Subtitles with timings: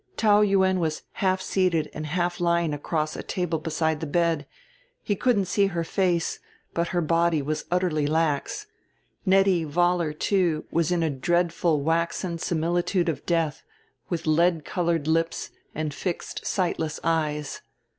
[0.17, 4.47] Taou Yuen was half seated and half lying across a table beside the bed;
[5.03, 6.39] he couldn't see her face,
[6.73, 8.65] but her body was utterly lax.
[9.27, 13.61] Nettie Vollar, too, was in a dreadful waxen similitude of death,
[14.09, 17.61] with lead colored lips and fixed sightless eyes.